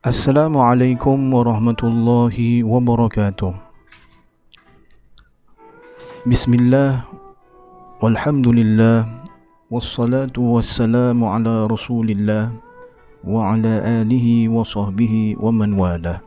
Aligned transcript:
السلام 0.00 0.56
عليكم 0.56 1.18
ورحمة 1.28 1.80
الله 1.84 2.64
وبركاته. 2.64 3.52
بسم 6.24 6.52
الله 6.56 7.04
والحمد 8.00 8.48
لله 8.48 8.98
والصلاة 9.68 10.32
والسلام 10.32 11.20
على 11.24 11.66
رسول 11.68 12.16
الله 12.16 12.44
وعلى 13.28 13.74
آله 14.00 14.48
وصحبه 14.48 15.36
ومن 15.36 15.76
والاه. 15.76 16.24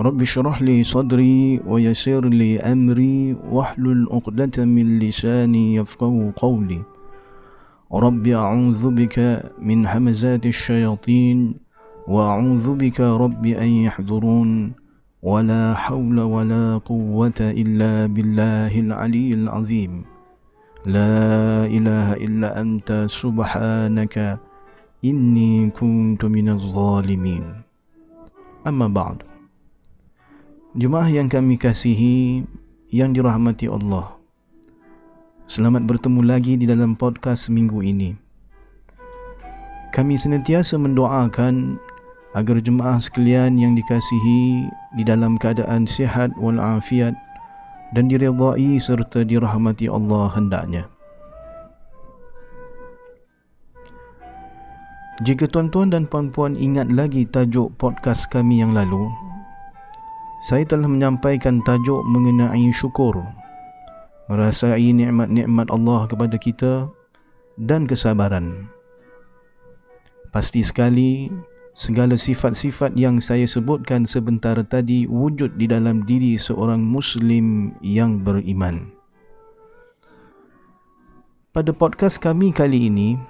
رب 0.00 0.18
اشرح 0.22 0.62
لي 0.62 0.88
صدري 0.88 1.60
ويسر 1.68 2.24
لي 2.32 2.64
أمري 2.64 3.36
واحلل 3.52 4.08
عقدة 4.08 4.64
من 4.64 5.04
لساني 5.04 5.74
يفقه 5.84 6.32
قولي. 6.36 6.80
رب 7.92 8.24
أعوذ 8.26 8.82
بك 9.04 9.16
من 9.60 9.84
همزات 9.84 10.46
الشياطين 10.46 11.65
وأعوذ 12.07 12.75
بك 12.75 12.99
رب 12.99 13.45
أن 13.45 13.69
يحضرون 13.85 14.73
ولا 15.21 15.73
حول 15.77 16.17
ولا 16.19 16.77
قوة 16.81 17.39
إلا 17.39 18.09
بالله 18.09 18.73
العلي 18.73 19.29
العظيم 19.33 19.91
لا 20.89 21.69
إله 21.69 22.17
إلا 22.17 22.49
أنت 22.57 23.05
سبحانك 23.05 24.15
إني 25.05 25.69
كنت 25.77 26.25
من 26.25 26.47
الظالمين 26.49 27.45
أما 28.65 28.87
بعد 28.89 29.17
Jemaah 30.71 31.11
yang 31.11 31.27
kami 31.27 31.59
kasihi 31.59 32.47
yang 32.95 33.11
dirahmati 33.11 33.67
Allah 33.67 34.15
Selamat 35.43 35.83
bertemu 35.83 36.23
lagi 36.23 36.55
di 36.55 36.63
dalam 36.63 36.95
podcast 36.95 37.51
minggu 37.51 37.83
ini 37.83 38.15
Kami 39.91 40.15
senantiasa 40.15 40.79
mendoakan 40.79 41.75
agar 42.36 42.60
jemaah 42.60 43.00
sekalian 43.00 43.56
yang 43.56 43.72
dikasihi 43.72 44.68
di 45.00 45.02
dalam 45.08 45.40
keadaan 45.40 45.88
sihat 45.88 46.28
walafiat 46.36 47.16
dan 47.96 48.12
diridai 48.12 48.76
serta 48.76 49.24
dirahmati 49.24 49.88
Allah 49.88 50.28
hendaknya. 50.36 50.84
Jika 55.24 55.48
tuan-tuan 55.48 55.88
dan 55.88 56.04
puan-puan 56.04 56.60
ingat 56.60 56.92
lagi 56.92 57.24
tajuk 57.24 57.72
podcast 57.80 58.28
kami 58.28 58.60
yang 58.60 58.76
lalu, 58.76 59.08
saya 60.44 60.68
telah 60.68 60.84
menyampaikan 60.84 61.64
tajuk 61.64 62.04
mengenai 62.04 62.68
syukur, 62.68 63.24
merasai 64.28 64.92
nikmat-nikmat 64.92 65.72
Allah 65.72 66.04
kepada 66.04 66.36
kita 66.36 66.72
dan 67.56 67.88
kesabaran. 67.88 68.68
Pasti 70.36 70.60
sekali 70.60 71.32
segala 71.76 72.16
sifat-sifat 72.16 72.96
yang 72.96 73.20
saya 73.20 73.44
sebutkan 73.44 74.08
sebentar 74.08 74.56
tadi 74.64 75.04
wujud 75.04 75.60
di 75.60 75.68
dalam 75.68 76.08
diri 76.08 76.40
seorang 76.40 76.80
muslim 76.80 77.76
yang 77.84 78.24
beriman. 78.24 78.88
Pada 81.52 81.76
podcast 81.76 82.16
kami 82.16 82.48
kali 82.56 82.88
ini, 82.88 83.20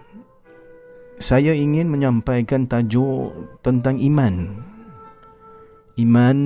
saya 1.18 1.50
ingin 1.58 1.90
menyampaikan 1.90 2.70
tajuk 2.70 3.34
tentang 3.66 3.98
iman. 3.98 4.62
Iman 5.98 6.38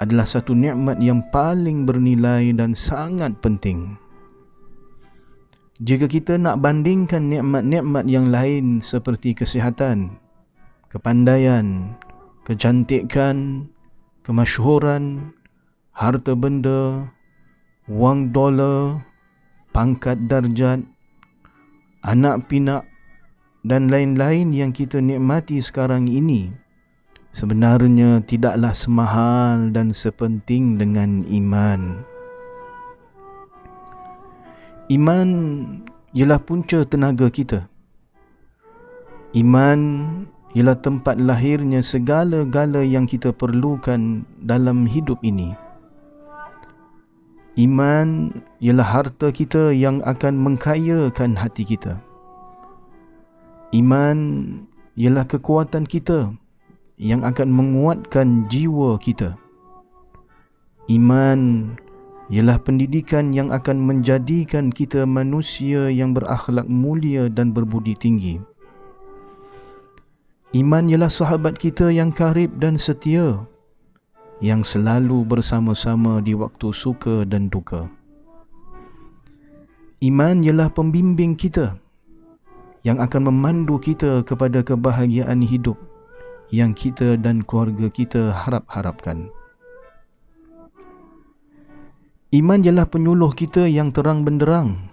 adalah 0.00 0.24
satu 0.24 0.56
nikmat 0.56 1.04
yang 1.04 1.20
paling 1.28 1.84
bernilai 1.84 2.48
dan 2.56 2.72
sangat 2.72 3.36
penting. 3.44 4.00
Jika 5.84 6.08
kita 6.08 6.40
nak 6.40 6.64
bandingkan 6.64 7.28
nikmat-nikmat 7.28 8.08
yang 8.08 8.30
lain 8.30 8.78
seperti 8.78 9.34
kesihatan, 9.34 10.23
kepandaian, 10.94 11.98
kecantikan, 12.46 13.66
kemasyhuran, 14.22 15.34
harta 15.90 16.38
benda, 16.38 17.10
wang 17.90 18.30
dolar, 18.30 19.02
pangkat 19.74 20.30
darjat, 20.30 20.86
anak 22.06 22.46
pinak 22.46 22.86
dan 23.66 23.90
lain-lain 23.90 24.54
yang 24.54 24.70
kita 24.70 25.02
nikmati 25.02 25.58
sekarang 25.58 26.06
ini 26.06 26.54
sebenarnya 27.34 28.22
tidaklah 28.22 28.70
semahal 28.70 29.74
dan 29.74 29.90
sepenting 29.90 30.78
dengan 30.78 31.26
iman. 31.26 32.06
Iman 34.86 35.28
ialah 36.14 36.38
punca 36.38 36.86
tenaga 36.86 37.26
kita. 37.34 37.66
Iman 39.34 39.80
ialah 40.54 40.78
tempat 40.78 41.18
lahirnya 41.18 41.82
segala-gala 41.82 42.86
yang 42.86 43.10
kita 43.10 43.34
perlukan 43.34 44.22
dalam 44.38 44.86
hidup 44.86 45.18
ini. 45.26 45.50
Iman 47.54 48.34
ialah 48.58 48.86
harta 48.86 49.30
kita 49.30 49.74
yang 49.74 50.02
akan 50.02 50.34
mengkayakan 50.38 51.38
hati 51.38 51.62
kita. 51.66 51.98
Iman 53.74 54.18
ialah 54.94 55.26
kekuatan 55.26 55.86
kita 55.86 56.34
yang 56.98 57.26
akan 57.26 57.50
menguatkan 57.50 58.46
jiwa 58.46 58.94
kita. 59.02 59.34
Iman 60.86 61.74
ialah 62.30 62.62
pendidikan 62.62 63.34
yang 63.34 63.50
akan 63.50 63.82
menjadikan 63.82 64.70
kita 64.70 65.02
manusia 65.02 65.90
yang 65.90 66.14
berakhlak 66.14 66.70
mulia 66.70 67.26
dan 67.26 67.50
berbudi 67.50 67.98
tinggi. 67.98 68.38
Iman 70.54 70.86
ialah 70.86 71.10
sahabat 71.10 71.58
kita 71.58 71.90
yang 71.90 72.14
karib 72.14 72.62
dan 72.62 72.78
setia 72.78 73.42
yang 74.38 74.62
selalu 74.62 75.26
bersama-sama 75.26 76.22
di 76.22 76.30
waktu 76.30 76.70
suka 76.70 77.26
dan 77.26 77.50
duka. 77.50 77.90
Iman 79.98 80.46
ialah 80.46 80.70
pembimbing 80.70 81.34
kita 81.34 81.74
yang 82.86 83.02
akan 83.02 83.34
memandu 83.34 83.82
kita 83.82 84.22
kepada 84.22 84.62
kebahagiaan 84.62 85.42
hidup 85.42 85.74
yang 86.54 86.70
kita 86.70 87.18
dan 87.18 87.42
keluarga 87.42 87.90
kita 87.90 88.30
harap-harapkan. 88.30 89.26
Iman 92.30 92.62
ialah 92.62 92.86
penyuluh 92.86 93.34
kita 93.34 93.66
yang 93.66 93.90
terang 93.90 94.22
benderang 94.22 94.86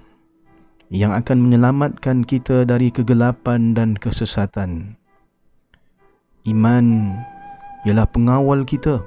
yang 0.89 1.13
akan 1.13 1.37
menyelamatkan 1.37 2.25
kita 2.25 2.65
dari 2.65 2.89
kegelapan 2.89 3.77
dan 3.77 3.93
kesesatan. 3.93 5.00
Iman 6.49 7.17
ialah 7.85 8.09
pengawal 8.09 8.65
kita 8.65 8.97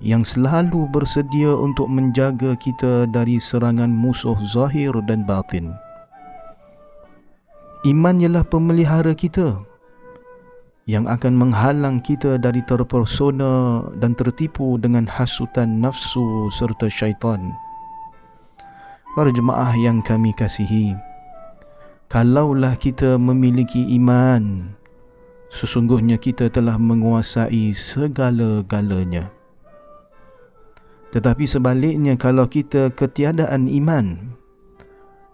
yang 0.00 0.24
selalu 0.24 0.88
bersedia 0.88 1.52
untuk 1.52 1.92
menjaga 1.92 2.56
kita 2.56 3.04
dari 3.12 3.36
serangan 3.36 3.92
musuh 3.92 4.36
zahir 4.48 4.96
dan 5.04 5.28
batin. 5.28 5.76
Iman 7.84 8.24
ialah 8.24 8.40
pemelihara 8.48 9.12
kita 9.12 9.60
yang 10.88 11.04
akan 11.04 11.36
menghalang 11.36 12.00
kita 12.00 12.40
dari 12.40 12.64
terpersona 12.64 13.84
dan 14.00 14.16
tertipu 14.16 14.80
dengan 14.80 15.04
hasutan 15.04 15.84
nafsu 15.84 16.48
serta 16.56 16.88
syaitan. 16.88 17.52
Para 19.12 19.28
jemaah 19.28 19.76
yang 19.76 20.00
kami 20.00 20.32
kasihi, 20.32 20.96
kalaulah 22.08 22.80
kita 22.80 23.20
memiliki 23.20 23.92
iman, 24.00 24.72
sesungguhnya 25.50 26.16
kita 26.16 26.46
telah 26.48 26.78
menguasai 26.78 27.74
segala-galanya. 27.74 29.34
Tetapi 31.10 31.42
sebaliknya 31.42 32.14
kalau 32.14 32.46
kita 32.46 32.94
ketiadaan 32.94 33.66
iman, 33.66 34.30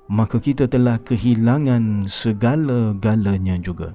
maka 0.09 0.41
kita 0.41 0.65
telah 0.65 0.97
kehilangan 1.05 2.09
segala-galanya 2.09 3.61
juga. 3.61 3.93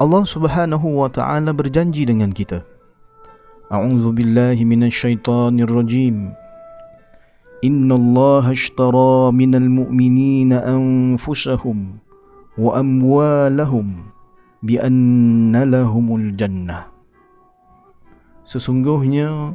Allah 0.00 0.24
Subhanahu 0.24 1.04
wa 1.04 1.08
taala 1.12 1.52
berjanji 1.52 2.08
dengan 2.08 2.32
kita. 2.32 2.64
A'udzu 3.68 4.12
billahi 4.12 4.60
minasyaitonir 4.64 5.68
rajim. 5.68 6.32
Inna 7.64 7.96
Allah 7.96 8.52
ashtara 8.52 9.32
minal 9.32 9.64
mu'minina 9.68 10.64
anfusahum 10.64 12.05
wa 12.56 12.80
amwalahum 12.80 14.08
bi 14.64 14.80
anna 14.80 15.62
lahumul 15.68 16.32
jannah. 16.34 16.88
Sesungguhnya 18.48 19.54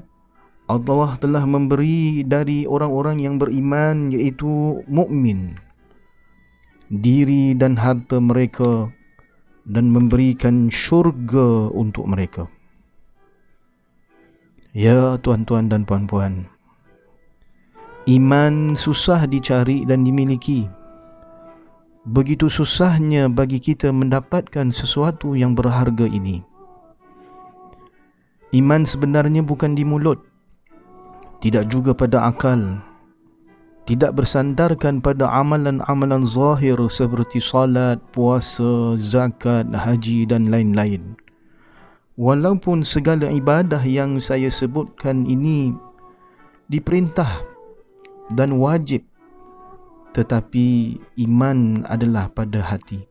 Allah 0.70 1.12
telah 1.20 1.44
memberi 1.44 2.24
dari 2.24 2.64
orang-orang 2.70 3.20
yang 3.20 3.36
beriman 3.36 4.14
iaitu 4.14 4.86
mukmin 4.88 5.60
diri 6.92 7.58
dan 7.58 7.76
harta 7.76 8.22
mereka 8.22 8.88
dan 9.68 9.92
memberikan 9.92 10.72
syurga 10.72 11.72
untuk 11.76 12.08
mereka. 12.08 12.48
Ya 14.72 15.20
tuan-tuan 15.20 15.68
dan 15.68 15.84
puan-puan 15.84 16.48
iman 18.10 18.74
susah 18.74 19.30
dicari 19.30 19.86
dan 19.86 20.02
dimiliki 20.02 20.66
begitu 22.08 22.50
susahnya 22.50 23.30
bagi 23.30 23.62
kita 23.62 23.94
mendapatkan 23.94 24.74
sesuatu 24.74 25.38
yang 25.38 25.54
berharga 25.54 26.10
ini. 26.10 26.42
Iman 28.52 28.84
sebenarnya 28.84 29.46
bukan 29.46 29.78
di 29.78 29.86
mulut, 29.86 30.20
tidak 31.40 31.72
juga 31.72 31.96
pada 31.96 32.28
akal, 32.28 32.82
tidak 33.86 34.18
bersandarkan 34.18 35.00
pada 35.00 35.30
amalan-amalan 35.30 36.28
zahir 36.28 36.76
seperti 36.92 37.40
salat, 37.40 38.02
puasa, 38.12 38.98
zakat, 39.00 39.70
haji 39.72 40.28
dan 40.28 40.52
lain-lain. 40.52 41.16
Walaupun 42.20 42.84
segala 42.86 43.32
ibadah 43.32 43.82
yang 43.82 44.20
saya 44.20 44.52
sebutkan 44.52 45.24
ini 45.26 45.74
diperintah 46.68 47.42
dan 48.36 48.60
wajib 48.60 49.02
tetapi 50.17 50.97
iman 51.29 51.85
adalah 51.85 52.33
pada 52.33 52.65
hati. 52.65 53.05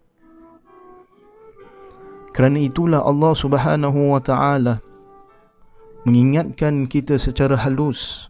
Kerana 2.33 2.59
itulah 2.59 3.05
Allah 3.05 3.31
Subhanahu 3.31 4.11
wa 4.11 4.19
taala 4.19 4.83
mengingatkan 6.03 6.89
kita 6.89 7.15
secara 7.15 7.55
halus 7.55 8.27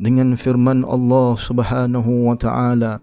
dengan 0.00 0.38
firman 0.38 0.86
Allah 0.88 1.36
Subhanahu 1.36 2.32
wa 2.32 2.36
taala 2.38 3.02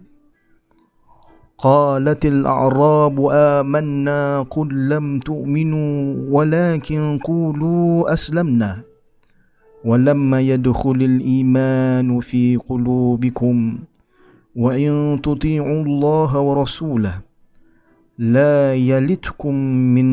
قالت 1.62 2.26
الأعراب 2.26 3.16
آمنا 3.30 4.50
قل 4.50 4.68
لم 4.90 5.22
تؤمنوا 5.22 5.94
ولكن 6.26 7.22
قولوا 7.22 8.12
أسلمنا 8.12 8.82
ولما 9.86 10.38
يدخل 10.40 10.98
الإيمان 11.02 12.20
في 12.20 12.58
قلوبكم 12.58 13.56
وإن 14.56 15.20
تطيعوا 15.24 15.82
الله 15.84 16.30
ورسوله 16.40 17.14
لا 18.18 18.74
يلتكم 18.76 19.54
من 19.96 20.08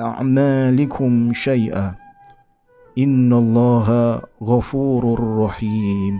أعمالكم 0.00 1.12
شيئا 1.32 1.94
إن 2.98 3.30
الله 3.32 3.88
غفور 4.42 5.02
رحيم 5.46 6.16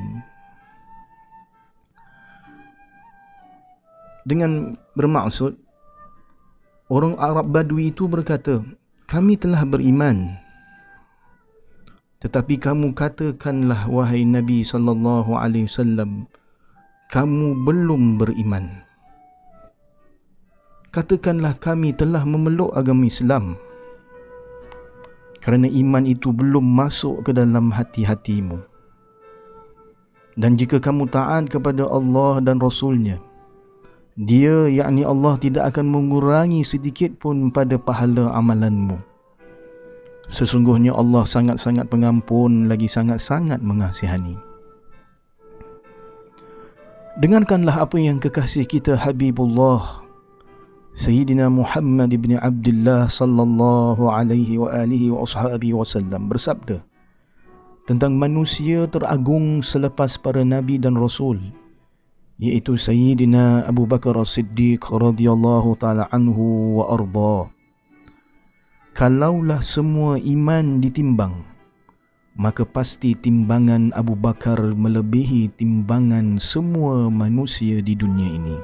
dengan 4.21 4.79
bermaksud 4.95 5.59
orang 6.87 7.19
Arab 7.19 7.51
Badui 7.51 7.91
itu 7.91 8.07
berkata 8.07 8.63
kami 9.11 9.35
telah 9.35 9.67
beriman 9.67 10.39
tetapi 12.23 12.61
kamu 12.61 12.95
katakanlah 12.95 13.89
wahai 13.91 14.23
Nabi 14.23 14.63
sallallahu 14.63 15.35
alaihi 15.35 15.67
wasallam 15.67 16.31
kamu 17.14 17.62
belum 17.62 18.18
beriman. 18.18 18.82
Katakanlah 20.90 21.60
kami 21.60 21.92
telah 21.94 22.24
memeluk 22.24 22.72
agama 22.74 23.06
Islam 23.06 23.60
kerana 25.46 25.70
iman 25.70 26.10
itu 26.10 26.34
belum 26.34 26.66
masuk 26.66 27.30
ke 27.30 27.32
dalam 27.38 27.70
hati-hatimu. 27.70 28.58
Dan 30.36 30.58
jika 30.58 30.82
kamu 30.82 31.06
taat 31.14 31.54
kepada 31.54 31.86
Allah 31.86 32.42
dan 32.42 32.58
Rasulnya, 32.58 33.22
dia 34.18 34.66
yakni 34.66 35.06
Allah 35.06 35.38
tidak 35.38 35.76
akan 35.76 35.86
mengurangi 35.92 36.66
sedikit 36.66 37.14
pun 37.22 37.54
pada 37.54 37.78
pahala 37.78 38.34
amalanmu. 38.34 38.98
Sesungguhnya 40.34 40.98
Allah 40.98 41.22
sangat-sangat 41.22 41.86
pengampun 41.94 42.66
lagi 42.66 42.90
sangat-sangat 42.90 43.62
mengasihani. 43.62 44.45
Dengarkanlah 47.16 47.88
apa 47.88 47.96
yang 47.96 48.20
kekasih 48.20 48.68
kita 48.68 49.00
Habibullah 49.00 50.04
Sayyidina 51.00 51.48
Muhammad 51.48 52.12
ibn 52.12 52.36
Abdullah 52.36 53.08
sallallahu 53.08 54.04
alaihi 54.12 54.60
wa 54.60 54.68
alihi 54.68 55.16
wa 55.16 55.24
ashabihi 55.24 55.80
wasallam 55.80 56.28
bersabda 56.28 56.84
tentang 57.88 58.20
manusia 58.20 58.84
teragung 58.92 59.64
selepas 59.64 60.20
para 60.20 60.44
nabi 60.44 60.76
dan 60.76 61.00
rasul 61.00 61.40
yaitu 62.36 62.76
Sayyidina 62.76 63.64
Abu 63.64 63.88
Bakar 63.88 64.20
As-Siddiq 64.20 64.84
radhiyallahu 64.84 65.80
taala 65.80 66.12
anhu 66.12 66.84
wa 66.84 67.00
arda. 67.00 67.48
Kalaulah 68.92 69.64
semua 69.64 70.20
iman 70.20 70.84
ditimbang 70.84 71.48
maka 72.36 72.68
pasti 72.68 73.16
timbangan 73.16 73.96
Abu 73.96 74.12
Bakar 74.12 74.60
melebihi 74.60 75.56
timbangan 75.56 76.36
semua 76.36 77.08
manusia 77.08 77.80
di 77.80 77.96
dunia 77.96 78.28
ini. 78.28 78.58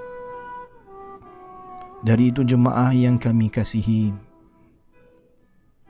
Dari 2.04 2.36
itu 2.36 2.44
jemaah 2.44 2.92
yang 2.92 3.16
kami 3.16 3.48
kasihi, 3.48 4.12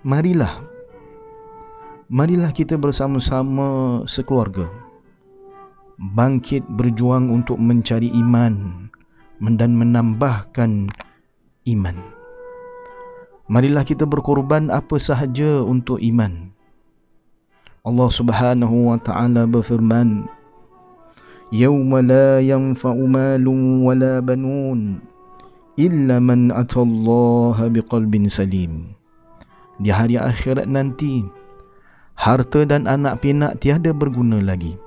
marilah 0.05 0.61
marilah 2.11 2.53
kita 2.53 2.77
bersama-sama 2.77 4.01
sekeluarga 4.05 4.69
bangkit 6.01 6.65
berjuang 6.77 7.29
untuk 7.29 7.57
mencari 7.61 8.09
iman 8.13 8.85
dan 9.41 9.73
menambahkan 9.73 10.89
iman. 11.65 11.97
Marilah 13.49 13.85
kita 13.85 14.05
berkorban 14.05 14.69
apa 14.69 15.01
sahaja 15.01 15.65
untuk 15.65 15.97
iman. 15.97 16.53
Allah 17.81 18.09
Subhanahu 18.13 18.93
wa 18.93 18.97
taala 19.01 19.49
berfirman 19.49 20.29
Yawma 21.51 21.99
la 21.99 22.39
yanfa'u 22.39 23.09
malun 23.09 23.83
wala 23.83 24.23
banun 24.23 25.03
illa 25.75 26.23
man 26.23 26.53
atallaha 26.55 27.67
biqalbin 27.67 28.31
salim. 28.31 28.95
Di 29.83 29.91
hari 29.91 30.15
akhirat 30.15 30.69
nanti 30.69 31.27
harta 32.15 32.63
dan 32.63 32.87
anak 32.87 33.19
pinak 33.19 33.59
tiada 33.59 33.91
berguna 33.91 34.39
lagi 34.39 34.79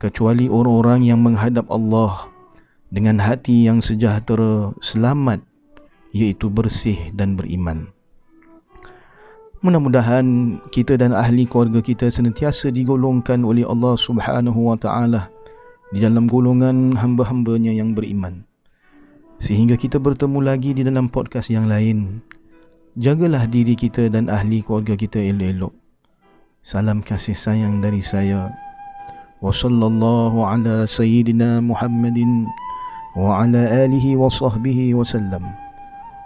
kecuali 0.00 0.48
orang-orang 0.48 1.04
yang 1.04 1.20
menghadap 1.20 1.68
Allah 1.68 2.32
dengan 2.88 3.20
hati 3.20 3.68
yang 3.68 3.84
sejahtera 3.84 4.72
selamat 4.80 5.44
iaitu 6.16 6.48
bersih 6.48 7.12
dan 7.12 7.36
beriman 7.36 7.91
Mudah-mudahan 9.62 10.58
kita 10.74 10.98
dan 10.98 11.14
ahli 11.14 11.46
keluarga 11.46 11.78
kita 11.78 12.10
senantiasa 12.10 12.74
digolongkan 12.74 13.46
oleh 13.46 13.62
Allah 13.62 13.94
Subhanahu 13.94 14.58
wa 14.58 14.74
taala 14.74 15.30
di 15.94 16.02
dalam 16.02 16.26
golongan 16.26 16.98
hamba-hambanya 16.98 17.70
yang 17.70 17.94
beriman. 17.94 18.42
Sehingga 19.38 19.78
kita 19.78 20.02
bertemu 20.02 20.42
lagi 20.42 20.74
di 20.74 20.82
dalam 20.82 21.06
podcast 21.06 21.46
yang 21.46 21.70
lain. 21.70 22.26
Jagalah 22.98 23.46
diri 23.46 23.78
kita 23.78 24.10
dan 24.10 24.26
ahli 24.26 24.66
keluarga 24.66 24.98
kita 24.98 25.22
elok-elok. 25.22 25.70
Salam 26.66 26.98
kasih 26.98 27.38
sayang 27.38 27.78
dari 27.78 28.02
saya. 28.02 28.50
Wa 29.38 29.54
sallallahu 29.54 30.42
ala 30.42 30.90
sayyidina 30.90 31.62
Muhammadin 31.62 32.50
wa 33.14 33.46
ala 33.46 33.86
alihi 33.86 34.18
wa 34.18 34.26
sahbihi 34.26 34.90
wa 34.90 35.06
sallam. 35.06 35.61